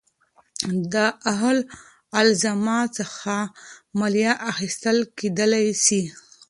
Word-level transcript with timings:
د 0.93 0.95
اهل 1.33 1.57
الذمه 2.21 2.79
څخه 2.97 3.33
مالیه 3.99 4.33
اخیستل 4.51 4.97
کېدلاى 5.17 5.67
سي. 5.85 6.01